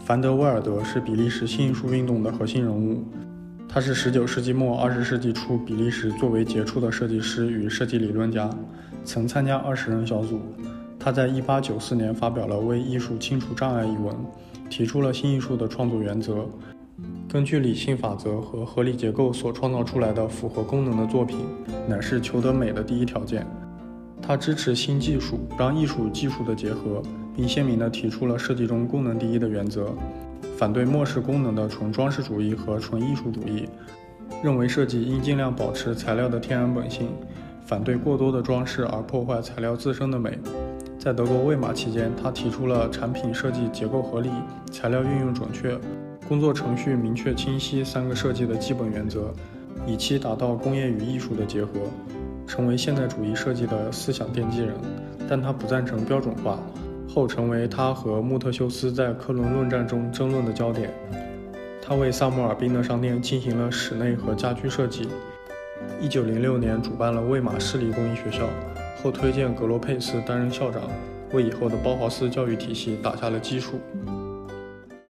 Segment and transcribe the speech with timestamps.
[0.00, 3.04] 凡德威尔德是比利时新艺术运动的核心人物，
[3.68, 8.50] 他是19世纪末20世纪初比利时作为杰出的设计师与设计理论家，
[9.04, 10.40] 曾参加二十人小组。
[10.98, 14.14] 他在1894年发表了《为艺术清除障碍》一文，
[14.68, 16.44] 提出了新艺术的创作原则。
[17.28, 21.38] 根据理性法则和合理结构所创造出来的符合功能的作品，
[21.88, 23.46] 乃是求得美的第一条件。
[24.22, 27.02] 他支持新技术，让艺术与技术的结合，
[27.34, 29.92] 并鲜明地提出了设计中功能第一的原则，
[30.56, 33.68] 反对漠视功能的纯装饰主义和纯艺术主义，
[34.42, 37.08] 认为设计应尽量保持材料的天然本性，
[37.64, 40.38] 反对过多的装饰而破坏材料自身的美。
[40.98, 44.28] 在德国魏玛期间，他提出了产品设计结构合理、
[44.70, 45.78] 材料运用准确。
[46.28, 49.32] 工作程序明确清晰三个设计的基本原则，
[49.86, 51.72] 以期达到工业与艺术的结合，
[52.46, 54.74] 成为现代主义设计的思想奠基人。
[55.28, 56.58] 但他不赞成标准化，
[57.08, 60.90] 后成为他和穆特修斯在科伦论战中争论的焦点。
[61.80, 65.08] 他为萨穆尔宾的商店进行了室内和家居设计。
[66.00, 68.48] 一九零六年主办了魏玛市立工艺学校，
[69.02, 70.82] 后推荐格罗佩斯担任校长，
[71.32, 73.80] 为以后的包豪斯教育体系打下了基础。